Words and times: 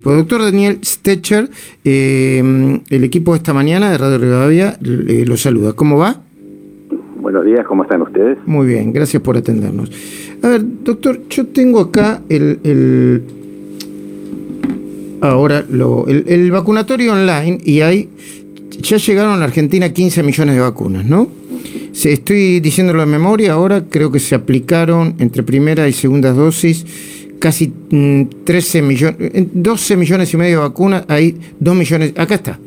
Doctor 0.00 0.42
Daniel 0.42 0.78
Stecher, 0.84 1.50
eh, 1.84 2.80
el 2.88 3.02
equipo 3.02 3.32
de 3.32 3.38
esta 3.38 3.52
mañana 3.52 3.90
de 3.90 3.98
Radio 3.98 4.18
Rivadavia 4.18 4.78
eh, 4.80 5.24
lo 5.26 5.36
saluda. 5.36 5.72
¿Cómo 5.72 5.98
va? 5.98 6.22
Buenos 7.16 7.44
días, 7.44 7.66
¿cómo 7.66 7.82
están 7.82 8.02
ustedes? 8.02 8.38
Muy 8.46 8.68
bien, 8.68 8.92
gracias 8.92 9.20
por 9.20 9.36
atendernos. 9.36 9.90
A 10.40 10.50
ver, 10.50 10.62
doctor, 10.84 11.22
yo 11.28 11.48
tengo 11.48 11.80
acá 11.80 12.22
el, 12.28 13.24
ahora 15.20 15.64
lo, 15.68 16.06
el, 16.06 16.48
vacunatorio 16.52 17.14
online 17.14 17.58
y 17.64 17.80
hay 17.80 18.08
ya 18.80 18.98
llegaron 18.98 19.32
a 19.32 19.36
la 19.36 19.46
Argentina 19.46 19.92
15 19.92 20.22
millones 20.22 20.54
de 20.54 20.60
vacunas, 20.60 21.04
¿no? 21.06 21.26
Se, 21.90 22.12
estoy 22.12 22.60
diciéndolo 22.60 23.00
de 23.00 23.06
memoria, 23.06 23.54
ahora 23.54 23.82
creo 23.90 24.12
que 24.12 24.20
se 24.20 24.36
aplicaron 24.36 25.16
entre 25.18 25.42
primera 25.42 25.88
y 25.88 25.92
segunda 25.92 26.32
dosis 26.32 26.86
casi 27.38 27.72
13 28.44 28.82
mm, 28.82 28.86
millones, 28.86 29.32
12 29.52 29.96
millones 29.96 30.34
y 30.34 30.36
medio 30.36 30.58
de 30.58 30.62
vacunas, 30.62 31.04
hay 31.08 31.36
2 31.60 31.76
millones, 31.76 32.12
acá 32.16 32.34
está, 32.34 32.58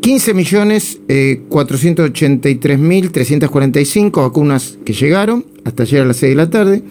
15 0.00 0.34
millones 0.34 1.00
483 1.48 2.78
mil 2.78 3.10
345 3.10 4.22
vacunas 4.22 4.78
que 4.84 4.92
llegaron 4.92 5.44
hasta 5.64 5.82
ayer 5.82 6.02
a 6.02 6.04
las 6.04 6.18
6 6.18 6.30
de 6.30 6.36
la 6.36 6.48
tarde, 6.48 6.84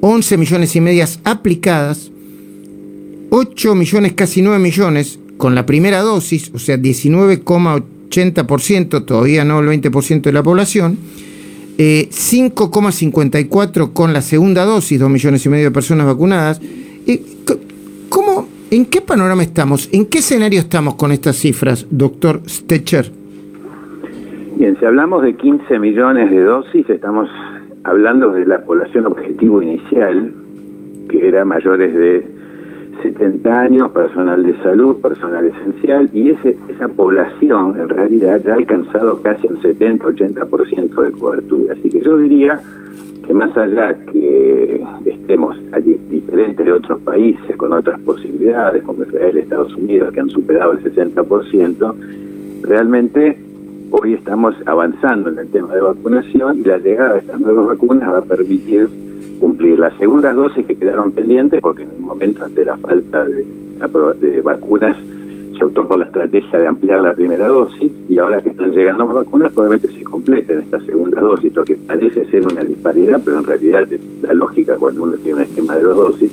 11 0.00 0.36
millones 0.36 0.76
y 0.76 0.80
medias 0.80 1.18
aplicadas, 1.24 2.12
8 3.30 3.74
millones, 3.74 4.12
casi 4.12 4.42
9 4.42 4.58
millones 4.58 5.18
con 5.38 5.56
la 5.56 5.66
primera 5.66 6.02
dosis, 6.02 6.52
o 6.54 6.58
sea, 6.58 6.76
19,80%, 6.76 9.04
todavía 9.04 9.44
no 9.44 9.58
el 9.58 9.66
20% 9.66 10.22
de 10.22 10.32
la 10.32 10.42
población, 10.42 10.98
5,54 11.78 13.86
eh, 13.86 13.90
con 13.92 14.12
la 14.12 14.22
segunda 14.22 14.64
dosis, 14.64 15.00
2 15.00 15.10
millones 15.10 15.44
y 15.46 15.48
medio 15.48 15.64
de 15.64 15.70
personas 15.70 16.06
vacunadas. 16.06 16.60
¿Cómo, 18.08 18.48
¿En 18.70 18.86
qué 18.86 19.00
panorama 19.00 19.42
estamos? 19.42 19.88
¿En 19.92 20.06
qué 20.06 20.18
escenario 20.18 20.60
estamos 20.60 20.94
con 20.94 21.12
estas 21.12 21.36
cifras, 21.36 21.86
doctor 21.90 22.42
Stecher? 22.46 23.10
Bien, 24.56 24.76
si 24.78 24.84
hablamos 24.84 25.22
de 25.22 25.34
15 25.34 25.78
millones 25.78 26.30
de 26.30 26.42
dosis, 26.42 26.88
estamos 26.88 27.28
hablando 27.84 28.32
de 28.32 28.46
la 28.46 28.64
población 28.64 29.06
objetivo 29.06 29.60
inicial, 29.60 30.32
que 31.08 31.28
era 31.28 31.44
mayores 31.44 31.94
de 31.94 32.41
70 33.02 33.60
años, 33.60 33.90
personal 33.92 34.42
de 34.44 34.56
salud, 34.62 34.96
personal 35.00 35.46
esencial, 35.46 36.10
y 36.12 36.30
ese, 36.30 36.56
esa 36.68 36.88
población 36.88 37.80
en 37.80 37.88
realidad 37.88 38.40
ya 38.44 38.52
ha 38.52 38.56
alcanzado 38.56 39.20
casi 39.22 39.46
el 39.46 39.60
70-80% 39.60 41.02
de 41.02 41.12
cobertura. 41.12 41.74
Así 41.74 41.88
que 41.88 42.00
yo 42.00 42.16
diría 42.18 42.60
que 43.26 43.34
más 43.34 43.56
allá 43.56 43.94
que 44.12 44.84
estemos 45.06 45.56
allí 45.72 45.98
diferentes 46.10 46.64
de 46.64 46.72
otros 46.72 47.00
países 47.00 47.56
con 47.56 47.72
otras 47.72 48.00
posibilidades, 48.00 48.82
como 48.82 49.04
Israel, 49.04 49.38
Estados 49.38 49.74
Unidos, 49.74 50.12
que 50.12 50.20
han 50.20 50.30
superado 50.30 50.72
el 50.72 50.82
60%, 50.82 51.94
realmente 52.62 53.38
hoy 53.90 54.14
estamos 54.14 54.54
avanzando 54.66 55.30
en 55.30 55.38
el 55.38 55.48
tema 55.48 55.74
de 55.74 55.80
vacunación 55.82 56.58
y 56.58 56.64
la 56.64 56.78
llegada 56.78 57.14
de 57.14 57.18
estas 57.20 57.40
nuevas 57.40 57.66
vacunas 57.66 58.12
va 58.12 58.18
a 58.18 58.22
permitir 58.22 58.88
cumplir 59.40 59.78
las 59.78 59.96
segundas 59.98 60.34
dosis 60.34 60.66
que 60.66 60.76
quedaron 60.76 61.12
pendientes, 61.12 61.60
porque 61.60 61.82
en 61.82 61.90
el 61.90 62.00
momento 62.00 62.44
ante 62.44 62.64
la 62.64 62.76
falta 62.76 63.24
de, 63.24 64.40
vacunas 64.42 64.96
se 65.58 65.64
optó 65.64 65.86
por 65.86 65.98
la 65.98 66.04
estrategia 66.06 66.58
de 66.58 66.66
ampliar 66.66 67.00
la 67.02 67.14
primera 67.14 67.48
dosis 67.48 67.90
y 68.08 68.18
ahora 68.18 68.40
que 68.40 68.50
están 68.50 68.70
llegando 68.70 69.06
más 69.06 69.16
vacunas 69.16 69.52
probablemente 69.52 69.96
se 69.96 70.04
completen 70.04 70.60
esta 70.60 70.80
segunda 70.80 71.20
dosis, 71.20 71.54
lo 71.54 71.64
que 71.64 71.74
parece 71.74 72.24
ser 72.26 72.46
una 72.46 72.62
disparidad, 72.62 73.20
pero 73.24 73.38
en 73.38 73.44
realidad 73.44 73.92
es 73.92 74.00
la 74.22 74.34
lógica 74.34 74.76
cuando 74.76 75.02
uno 75.02 75.12
tiene 75.14 75.38
un 75.38 75.42
esquema 75.42 75.76
de 75.76 75.82
dos 75.82 75.96
dosis. 75.96 76.32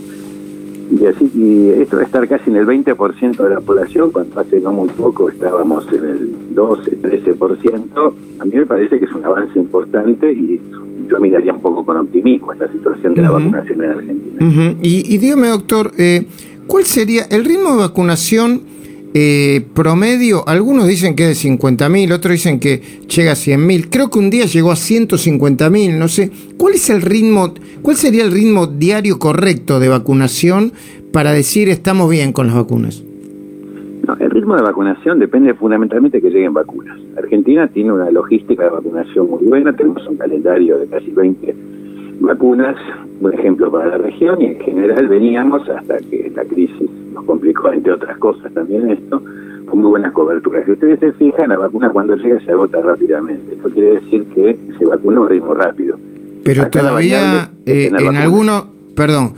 Y 0.91 1.05
así 1.05 1.31
y 1.35 1.69
esto 1.81 1.97
va 1.97 2.03
estar 2.03 2.27
casi 2.27 2.49
en 2.49 2.57
el 2.57 2.65
20% 2.65 3.37
de 3.37 3.49
la 3.49 3.61
población, 3.61 4.11
cuando 4.11 4.39
hace 4.39 4.59
no 4.59 4.71
muy 4.71 4.89
poco 4.89 5.29
estábamos 5.29 5.87
en 5.93 6.03
el 6.03 6.55
12, 6.55 7.01
13%. 7.01 8.13
A 8.39 8.45
mí 8.45 8.51
me 8.55 8.65
parece 8.65 8.97
que 8.99 9.05
es 9.05 9.13
un 9.13 9.23
avance 9.23 9.59
importante 9.59 10.31
y 10.31 10.59
yo 11.09 11.19
miraría 11.19 11.53
un 11.53 11.61
poco 11.61 11.85
con 11.85 11.97
optimismo 11.97 12.53
esta 12.53 12.71
situación 12.71 13.15
de 13.15 13.21
la 13.21 13.31
vacunación 13.31 13.83
en 13.83 13.89
Argentina. 13.89 14.75
y, 14.81 15.17
dígame, 15.17 15.47
doctor, 15.47 15.91
eh, 15.97 16.25
¿cuál 16.67 16.85
sería 16.85 17.23
el 17.29 17.45
ritmo 17.45 17.71
de 17.71 17.77
vacunación 17.77 18.61
eh, 19.13 19.65
promedio? 19.73 20.47
Algunos 20.47 20.87
dicen 20.87 21.15
que 21.15 21.29
es 21.29 21.43
de 21.43 21.49
50.000, 21.49 22.13
otros 22.13 22.33
dicen 22.33 22.59
que 22.59 22.81
llega 23.07 23.31
a 23.31 23.35
100.000. 23.35 23.87
Creo 23.89 24.09
que 24.09 24.19
un 24.19 24.29
día 24.29 24.45
llegó 24.45 24.71
a 24.71 24.75
150.000, 24.75 25.97
no 25.97 26.07
sé. 26.07 26.31
¿Cuál 26.57 26.75
es 26.75 26.89
el 26.89 27.01
ritmo, 27.01 27.53
cuál 27.81 27.97
sería 27.97 28.23
el 28.23 28.31
ritmo 28.31 28.67
diario 28.67 29.19
correcto 29.19 29.79
de 29.79 29.89
vacunación 29.89 30.73
para 31.11 31.33
decir 31.33 31.69
estamos 31.69 32.09
bien 32.09 32.33
con 32.33 32.47
las 32.47 32.55
vacunas? 32.55 33.03
Ritmo 34.49 34.55
de 34.55 34.63
vacunación 34.63 35.19
depende 35.19 35.53
fundamentalmente 35.53 36.17
de 36.17 36.23
que 36.23 36.31
lleguen 36.31 36.55
vacunas. 36.55 36.97
Argentina 37.15 37.67
tiene 37.67 37.91
una 37.91 38.09
logística 38.09 38.63
de 38.63 38.69
vacunación 38.71 39.29
muy 39.29 39.45
buena, 39.45 39.73
tenemos 39.73 40.07
un 40.07 40.17
calendario 40.17 40.79
de 40.79 40.87
casi 40.87 41.11
20 41.11 41.55
vacunas, 42.21 42.75
un 43.21 43.31
ejemplo 43.31 43.71
para 43.71 43.89
la 43.89 43.97
región, 43.99 44.41
y 44.41 44.45
en 44.45 44.59
general 44.59 45.07
veníamos 45.07 45.69
hasta 45.69 45.99
que 45.99 46.27
esta 46.27 46.43
crisis 46.45 46.89
nos 47.13 47.25
complicó, 47.25 47.71
entre 47.71 47.93
otras 47.93 48.17
cosas 48.17 48.51
también 48.51 48.89
esto, 48.89 49.21
con 49.67 49.81
muy 49.81 49.91
buenas 49.91 50.13
coberturas. 50.13 50.65
Si 50.65 50.71
ustedes 50.71 50.99
se 50.99 51.11
fijan, 51.11 51.49
la 51.49 51.57
vacuna 51.57 51.89
cuando 51.89 52.15
llega 52.15 52.39
se 52.39 52.51
agota 52.51 52.81
rápidamente. 52.81 53.53
Esto 53.53 53.69
quiere 53.69 53.99
decir 53.99 54.25
que 54.33 54.57
se 54.79 54.85
vacuna 54.85 55.17
a 55.17 55.21
un 55.21 55.29
ritmo 55.29 55.53
rápido. 55.53 55.95
Pero 56.43 56.67
todavía 56.71 57.51
eh, 57.67 57.91
en 57.95 58.15
alguno, 58.15 58.65
perdón, 58.95 59.33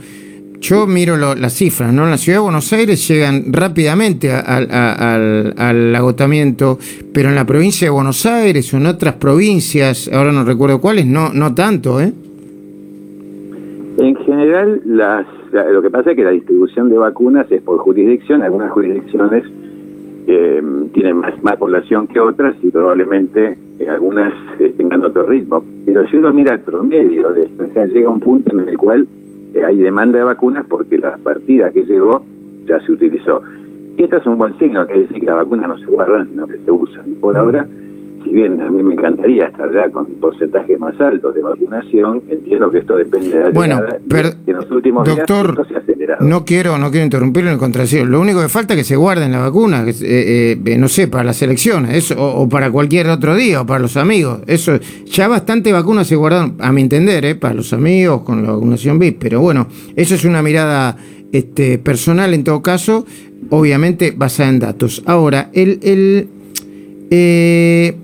yo 0.62 0.86
miro 0.86 1.16
las 1.16 1.52
cifras, 1.52 1.92
¿no? 1.92 2.04
En 2.04 2.10
la 2.10 2.16
ciudad 2.16 2.38
de 2.38 2.44
Buenos 2.44 2.72
Aires 2.72 3.06
llegan 3.08 3.52
rápidamente 3.52 4.32
al, 4.32 5.94
agotamiento, 5.94 6.78
pero 7.12 7.28
en 7.28 7.34
la 7.34 7.44
provincia 7.44 7.88
de 7.88 7.90
Buenos 7.90 8.24
Aires 8.24 8.72
o 8.72 8.76
en 8.76 8.86
otras 8.86 9.14
provincias, 9.16 10.08
ahora 10.12 10.30
no 10.30 10.44
recuerdo 10.44 10.80
cuáles, 10.80 11.04
no, 11.04 11.32
no 11.34 11.52
tanto, 11.52 12.00
¿eh? 12.00 12.12
En 13.98 14.16
general, 14.16 14.80
las, 14.84 15.26
lo 15.52 15.82
que 15.82 15.90
pasa 15.90 16.12
es 16.12 16.16
que 16.16 16.24
la 16.24 16.30
distribución 16.30 16.88
de 16.88 16.96
vacunas 16.96 17.50
es 17.50 17.60
por 17.60 17.78
jurisdicción. 17.78 18.42
Algunas 18.42 18.70
jurisdicciones 18.70 19.44
eh, 20.28 20.62
tienen 20.94 21.16
más, 21.18 21.42
más 21.42 21.56
población 21.56 22.06
que 22.06 22.18
otras 22.18 22.54
y 22.62 22.70
probablemente 22.70 23.58
eh, 23.78 23.88
algunas 23.88 24.32
eh, 24.60 24.72
tengan 24.76 25.04
otro 25.04 25.24
ritmo. 25.24 25.62
Pero 25.84 26.06
si 26.08 26.16
uno 26.16 26.32
mira 26.32 26.54
el 26.54 26.60
promedio 26.60 27.32
de 27.32 27.42
esto, 27.42 27.64
llega 27.92 28.08
un 28.08 28.20
punto 28.20 28.56
en 28.56 28.68
el 28.68 28.78
cual 28.78 29.06
hay 29.60 29.76
demanda 29.78 30.18
de 30.18 30.24
vacunas 30.24 30.64
porque 30.68 30.98
la 30.98 31.16
partida 31.18 31.70
que 31.70 31.84
llegó 31.84 32.24
ya 32.66 32.80
se 32.80 32.92
utilizó. 32.92 33.42
Y 33.96 34.04
esto 34.04 34.16
es 34.16 34.26
un 34.26 34.38
buen 34.38 34.58
signo, 34.58 34.86
que 34.86 35.00
decir 35.00 35.20
que 35.20 35.26
las 35.26 35.36
vacunas 35.36 35.68
no 35.68 35.78
se 35.78 35.86
guardan, 35.86 36.28
sino 36.28 36.46
que 36.46 36.58
se 36.58 36.70
usan. 36.70 37.04
Por 37.20 37.36
ahora, 37.36 37.66
si 38.24 38.30
bien 38.30 38.60
a 38.60 38.70
mí 38.70 38.82
me 38.82 38.94
encantaría 38.94 39.46
estar 39.46 39.72
ya 39.72 39.90
con 39.90 40.06
porcentajes 40.20 40.78
más 40.78 40.98
altos 41.00 41.34
de 41.34 41.42
vacunación, 41.42 42.22
entiendo 42.28 42.70
que 42.70 42.78
esto 42.78 42.96
depende 42.96 43.30
de 43.30 43.44
la 43.44 43.50
bueno, 43.50 43.80
pero, 44.08 44.30
en 44.46 44.56
los 44.56 44.70
últimos 44.70 45.06
doctor, 45.06 45.66
No 46.20 46.44
quiero, 46.44 46.78
no 46.78 46.90
quiero 46.90 47.04
interrumpirlo 47.04 47.50
en 47.50 47.58
contracción. 47.58 48.10
Lo 48.10 48.20
único 48.20 48.40
que 48.40 48.48
falta 48.48 48.74
es 48.74 48.80
que 48.80 48.84
se 48.84 48.96
guarden 48.96 49.32
las 49.32 49.42
vacunas, 49.42 50.02
eh, 50.02 50.58
eh, 50.64 50.78
no 50.78 50.88
sé, 50.88 51.08
para 51.08 51.24
las 51.24 51.40
elecciones, 51.42 51.96
eso, 51.96 52.14
o, 52.18 52.48
para 52.48 52.70
cualquier 52.70 53.08
otro 53.08 53.34
día, 53.34 53.60
o 53.62 53.66
para 53.66 53.80
los 53.80 53.96
amigos. 53.96 54.40
Eso, 54.46 54.78
ya 55.06 55.28
bastante 55.28 55.72
vacunas 55.72 56.06
se 56.06 56.16
guardaron, 56.16 56.56
a 56.60 56.72
mi 56.72 56.82
entender, 56.82 57.24
eh, 57.24 57.34
para 57.34 57.54
los 57.54 57.72
amigos, 57.72 58.22
con 58.22 58.42
la 58.42 58.52
vacunación 58.52 58.98
VIP. 58.98 59.18
Pero 59.20 59.40
bueno, 59.40 59.66
eso 59.96 60.14
es 60.14 60.24
una 60.24 60.42
mirada 60.42 60.96
este, 61.32 61.78
personal 61.78 62.34
en 62.34 62.44
todo 62.44 62.62
caso, 62.62 63.06
obviamente 63.50 64.12
basada 64.16 64.50
en 64.50 64.58
datos. 64.58 65.02
Ahora, 65.06 65.50
el, 65.52 65.78
el 65.82 66.28
eh, 67.14 67.94
eh, 67.94 67.96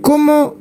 ¿cómo, 0.00 0.54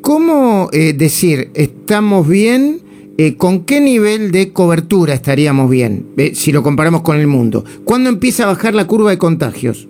cómo 0.00 0.68
eh, 0.72 0.92
decir 0.92 1.50
estamos 1.54 2.28
bien? 2.28 2.78
Eh, 3.18 3.36
¿Con 3.36 3.66
qué 3.66 3.80
nivel 3.80 4.30
de 4.30 4.52
cobertura 4.52 5.12
estaríamos 5.12 5.68
bien 5.68 6.06
si 6.32 6.52
lo 6.52 6.62
comparamos 6.62 7.02
con 7.02 7.18
el 7.18 7.26
mundo? 7.26 7.64
¿Cuándo 7.84 8.08
empieza 8.08 8.44
a 8.44 8.46
bajar 8.46 8.74
la 8.74 8.86
curva 8.86 9.10
de 9.10 9.18
contagios? 9.18 9.86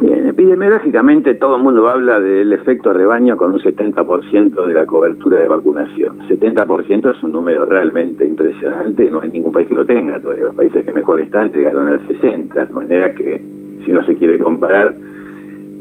Bien, 0.00 0.28
epidemiológicamente 0.28 1.34
todo 1.34 1.56
el 1.56 1.62
mundo 1.62 1.88
habla 1.88 2.20
del 2.20 2.52
efecto 2.52 2.92
rebaño 2.92 3.36
con 3.36 3.52
un 3.52 3.58
70% 3.58 4.66
de 4.66 4.74
la 4.74 4.86
cobertura 4.86 5.40
de 5.40 5.48
vacunación. 5.48 6.18
70% 6.28 7.16
es 7.16 7.22
un 7.22 7.32
número 7.32 7.64
realmente 7.64 8.24
impresionante, 8.24 9.10
no 9.10 9.22
hay 9.22 9.30
ningún 9.30 9.52
país 9.52 9.66
que 9.66 9.74
lo 9.74 9.86
tenga, 9.86 10.20
todavía 10.20 10.44
los 10.44 10.54
países 10.54 10.84
que 10.84 10.92
mejor 10.92 11.20
están 11.20 11.50
llegaron 11.50 11.88
al 11.88 12.06
60%, 12.06 12.52
de 12.52 12.72
manera 12.72 13.14
que 13.14 13.57
si 13.88 13.94
no 13.94 14.04
se 14.04 14.14
quiere 14.16 14.38
comparar. 14.38 14.94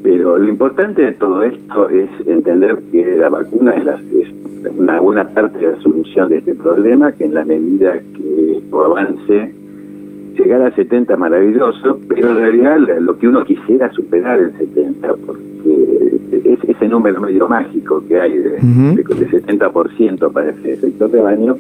Pero 0.01 0.37
lo 0.37 0.47
importante 0.47 1.01
de 1.01 1.11
todo 1.11 1.43
esto 1.43 1.89
es 1.89 2.09
entender 2.25 2.77
que 2.89 3.17
la 3.17 3.27
vacuna 3.27 3.71
es, 3.71 3.83
la, 3.83 3.99
una 4.77 5.01
buena 5.01 5.27
parte 5.27 5.57
de 5.59 5.73
la 5.73 5.81
solución 5.81 6.29
de 6.29 6.37
este 6.37 6.55
problema, 6.55 7.11
que 7.11 7.25
en 7.25 7.33
la 7.33 7.43
medida 7.43 7.99
que 8.15 8.61
avance, 8.71 9.53
llegar 10.37 10.61
a 10.61 10.71
70 10.71 11.17
maravilloso, 11.17 11.99
pero 12.07 12.29
en 12.29 12.37
realidad 12.37 12.79
lo 13.01 13.17
que 13.17 13.27
uno 13.27 13.43
quisiera 13.43 13.91
superar 13.91 14.39
el 14.39 14.53
70, 14.57 15.15
porque 15.25 16.19
es 16.45 16.59
ese 16.63 16.87
número 16.87 17.19
medio 17.19 17.49
mágico 17.49 18.03
que 18.07 18.21
hay 18.21 18.37
de, 18.37 18.51
de, 18.51 19.03
70% 19.03 20.31
para 20.31 20.51
ese 20.51 20.73
efecto 20.73 21.09
de 21.09 21.21
baño, 21.21 21.57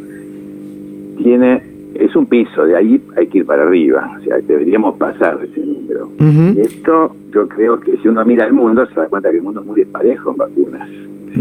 tiene 1.17 1.61
es 1.99 2.15
un 2.15 2.25
piso, 2.25 2.65
de 2.65 2.75
ahí 2.75 3.01
hay 3.15 3.27
que 3.27 3.39
ir 3.39 3.45
para 3.45 3.63
arriba, 3.63 4.17
o 4.19 4.23
sea, 4.23 4.37
deberíamos 4.39 4.95
pasar 4.97 5.39
ese 5.43 5.59
número. 5.59 6.09
Esto 6.57 7.15
yo 7.31 7.47
creo 7.47 7.79
que 7.79 7.97
si 7.97 8.07
uno 8.07 8.23
mira 8.25 8.45
el 8.45 8.53
mundo 8.53 8.85
se 8.87 8.95
da 8.95 9.07
cuenta 9.07 9.29
que 9.31 9.37
el 9.37 9.43
mundo 9.43 9.61
es 9.61 9.67
muy 9.67 9.81
desparejo 9.81 10.31
en 10.31 10.37
vacunas. 10.37 10.89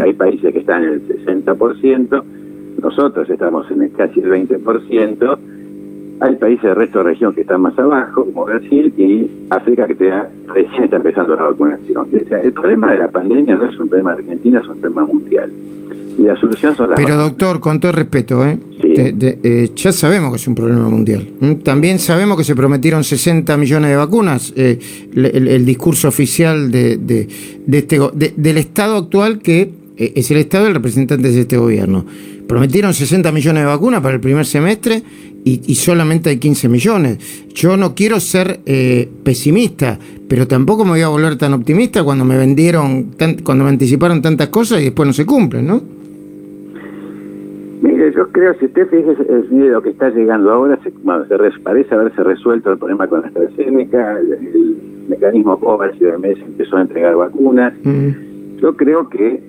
hay 0.01 0.13
países 0.13 0.53
que 0.53 0.61
están 0.61 0.85
en 0.85 0.93
el 0.95 1.25
60%, 1.25 2.23
nosotros 2.83 3.31
estamos 3.31 3.71
en 3.71 3.83
el 3.83 3.93
casi 3.93 4.21
el 4.21 4.31
20%, 4.31 5.39
hay 6.21 6.37
países 6.37 6.63
del 6.63 6.77
resto 6.77 6.99
de 6.99 7.05
la 7.05 7.11
región 7.11 7.35
que 7.35 7.43
están 7.43 7.61
más 7.61 7.79
abajo, 7.79 8.25
como 8.25 8.45
Brasil, 8.45 8.93
y 8.97 9.31
África 9.51 9.87
que 9.87 10.13
recién 10.47 10.85
está 10.85 10.97
empezando 10.97 11.37
la 11.37 11.43
vacunación. 11.45 12.09
el 12.13 12.53
problema 12.53 12.93
de 12.93 12.99
la 12.99 13.09
pandemia 13.09 13.57
no 13.57 13.65
es 13.65 13.79
un 13.79 13.89
problema 13.89 14.15
de 14.15 14.23
Argentina, 14.23 14.61
es 14.61 14.69
un 14.69 14.81
problema 14.81 15.07
mundial. 15.07 15.53
Y 16.19 16.23
la 16.23 16.37
solución 16.37 16.75
son 16.75 16.91
las 16.91 16.99
Pero 16.99 17.17
doctor, 17.17 17.61
con 17.61 17.79
todo 17.79 17.93
respeto, 17.93 18.47
¿eh? 18.47 18.59
eh, 18.83 19.71
ya 19.75 19.93
sabemos 19.93 20.31
que 20.31 20.37
es 20.37 20.49
un 20.49 20.55
problema 20.55 20.89
mundial. 20.89 21.29
También 21.63 21.99
sabemos 21.99 22.39
que 22.39 22.45
se 22.45 22.57
prometieron 22.57 23.05
60 23.05 23.55
millones 23.59 23.91
de 23.91 23.97
vacunas. 23.97 24.55
Eh, 24.57 24.79
el, 25.15 25.67
discurso 25.67 26.09
oficial 26.09 26.71
de, 26.71 26.97
de, 26.97 27.29
este, 27.71 28.01
del 28.35 28.57
Estado 28.57 28.97
actual, 28.97 29.41
que 29.41 29.71
es 29.97 30.31
el 30.31 30.39
Estado 30.39 30.67
el 30.67 30.75
representante 30.75 31.31
de 31.31 31.41
este 31.41 31.57
gobierno. 31.57 32.05
Prometieron 32.47 32.95
60 32.95 33.33
millones 33.33 33.63
de 33.63 33.67
vacunas 33.67 34.01
para 34.01 34.15
el 34.15 34.21
primer 34.21 34.47
semestre 34.47 35.03
y, 35.45 35.75
solamente 35.77 36.31
hay 36.31 36.39
15 36.39 36.69
millones. 36.69 37.19
Yo 37.55 37.77
no 37.77 37.95
quiero 37.95 38.19
ser 38.19 38.61
pesimista, 39.23 39.99
pero 40.29 40.49
tampoco 40.49 40.85
me 40.85 40.91
voy 40.91 41.03
a 41.03 41.09
volver 41.09 41.37
tan 41.39 41.53
optimista 41.53 42.03
cuando 42.03 42.25
me 42.25 42.37
vendieron, 42.37 43.13
cuando 43.45 43.65
me 43.65 43.71
anticiparon 43.71 44.23
tantas 44.23 44.49
cosas 44.49 44.81
y 44.81 44.85
después 44.85 45.07
no 45.07 45.13
se 45.13 45.25
cumplen, 45.25 45.67
¿no? 45.67 45.81
Mire, 47.83 48.13
yo 48.13 48.27
creo, 48.33 48.55
si 48.59 48.65
usted 48.67 48.89
fíjese 48.89 49.23
el 49.29 49.69
lo 49.69 49.83
que 49.83 49.91
está 49.91 50.09
llegando 50.11 50.51
ahora, 50.51 50.79
se, 50.83 50.91
parece 51.63 51.95
haberse 51.95 52.23
resuelto 52.25 52.73
el 52.73 52.79
problema 52.79 53.07
con 53.07 53.21
la 53.21 53.29
AstraZeneca, 53.29 54.19
el, 54.19 54.77
mecanismo 55.09 55.61
COVAX 55.61 55.97
y 56.01 56.21
mes 56.21 56.37
empezó 56.45 56.77
a 56.79 56.83
entregar 56.83 57.15
vacunas. 57.15 57.73
Mm. 57.85 58.59
Yo 58.61 58.77
creo 58.77 59.09
que 59.09 59.41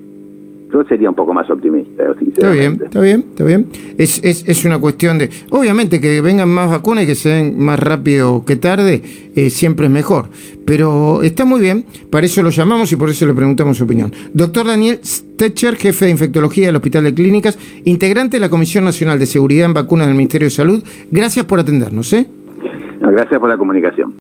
yo 0.71 0.83
sería 0.83 1.09
un 1.09 1.15
poco 1.15 1.33
más 1.33 1.49
optimista, 1.49 2.03
Está 2.19 2.51
bien, 2.51 2.79
está 2.83 3.01
bien, 3.01 3.25
está 3.29 3.43
bien. 3.43 3.67
Es, 3.97 4.23
es, 4.23 4.47
es 4.47 4.65
una 4.65 4.79
cuestión 4.79 5.17
de. 5.17 5.29
Obviamente 5.49 6.01
que 6.01 6.21
vengan 6.21 6.49
más 6.49 6.69
vacunas 6.69 7.05
y 7.05 7.07
que 7.07 7.15
se 7.15 7.29
den 7.29 7.59
más 7.59 7.79
rápido 7.79 8.43
que 8.45 8.57
tarde, 8.57 9.01
eh, 9.35 9.49
siempre 9.49 9.85
es 9.85 9.91
mejor. 9.91 10.25
Pero 10.65 11.23
está 11.23 11.45
muy 11.45 11.61
bien, 11.61 11.85
para 12.11 12.25
eso 12.25 12.43
lo 12.43 12.49
llamamos 12.49 12.91
y 12.91 12.95
por 12.95 13.09
eso 13.09 13.25
le 13.25 13.33
preguntamos 13.33 13.77
su 13.77 13.85
opinión. 13.85 14.11
Doctor 14.33 14.67
Daniel 14.67 14.99
Stetcher, 15.03 15.75
jefe 15.75 16.05
de 16.05 16.11
infectología 16.11 16.67
del 16.67 16.75
Hospital 16.75 17.05
de 17.05 17.13
Clínicas, 17.13 17.57
integrante 17.85 18.37
de 18.37 18.41
la 18.41 18.49
Comisión 18.49 18.83
Nacional 18.83 19.17
de 19.19 19.25
Seguridad 19.25 19.65
en 19.65 19.73
Vacunas 19.73 20.07
del 20.07 20.17
Ministerio 20.17 20.47
de 20.47 20.51
Salud, 20.51 20.83
gracias 21.11 21.45
por 21.45 21.59
atendernos. 21.59 22.11
¿eh? 22.13 22.27
gracias 22.99 23.39
por 23.39 23.49
la 23.49 23.57
comunicación. 23.57 24.13